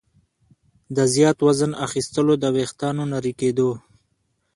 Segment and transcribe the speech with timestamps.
[0.95, 3.69] د زیات وزن اخیستلو، د ویښتانو نري کېدو